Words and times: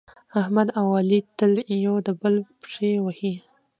احمد 0.41 0.67
او 0.79 0.85
علي 0.99 1.19
تل 1.37 1.53
یو 1.85 1.95
د 2.05 2.09
بل 2.21 2.35
پښې 2.61 2.91
وهي. 3.05 3.33